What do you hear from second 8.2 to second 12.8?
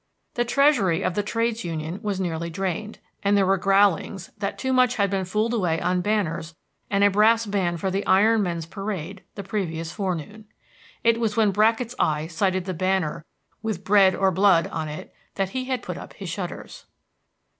men's parade the previous forenoon. It was when Brackett's eye sighted the